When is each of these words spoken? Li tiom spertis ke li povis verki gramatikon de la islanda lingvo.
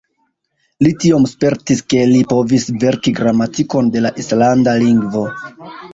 Li 0.85 0.93
tiom 1.03 1.27
spertis 1.31 1.83
ke 1.93 2.01
li 2.13 2.21
povis 2.31 2.65
verki 2.85 3.15
gramatikon 3.21 3.93
de 3.97 4.03
la 4.07 4.13
islanda 4.25 4.75
lingvo. 4.87 5.29